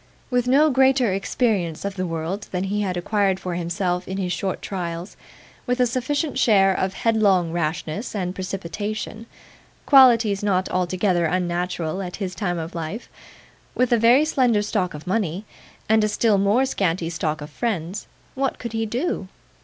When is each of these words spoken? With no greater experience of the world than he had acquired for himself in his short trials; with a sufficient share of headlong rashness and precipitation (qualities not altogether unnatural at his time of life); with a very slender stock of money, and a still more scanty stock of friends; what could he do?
With 0.31 0.47
no 0.47 0.71
greater 0.71 1.13
experience 1.13 1.85
of 1.85 1.93
the 1.95 2.07
world 2.07 2.47
than 2.51 2.63
he 2.63 2.81
had 2.81 2.97
acquired 2.97 3.39
for 3.39 3.53
himself 3.53 4.07
in 4.07 4.17
his 4.17 4.33
short 4.33 4.59
trials; 4.59 5.15
with 5.67 5.79
a 5.79 5.85
sufficient 5.85 6.39
share 6.39 6.73
of 6.73 6.95
headlong 6.95 7.51
rashness 7.51 8.15
and 8.15 8.33
precipitation 8.33 9.27
(qualities 9.85 10.41
not 10.41 10.67
altogether 10.69 11.25
unnatural 11.25 12.01
at 12.01 12.15
his 12.15 12.33
time 12.33 12.57
of 12.57 12.73
life); 12.73 13.09
with 13.75 13.91
a 13.93 13.99
very 13.99 14.25
slender 14.25 14.63
stock 14.63 14.95
of 14.95 15.05
money, 15.05 15.45
and 15.87 16.03
a 16.03 16.07
still 16.07 16.39
more 16.39 16.65
scanty 16.65 17.11
stock 17.11 17.39
of 17.39 17.51
friends; 17.51 18.07
what 18.33 18.57
could 18.57 18.73
he 18.73 18.87
do? 18.87 19.27